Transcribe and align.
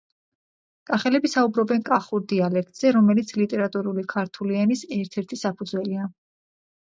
კახელები 0.91 1.29
საუბრობენ 1.33 1.83
კახურ 1.89 2.23
დიალექტზე, 2.31 2.93
რომელიც 2.97 3.33
ლიტერატურული 3.41 4.05
ქართული 4.13 4.59
ენის 4.65 4.83
ერთ-ერთი 4.99 5.39
საფუძველია. 5.43 6.09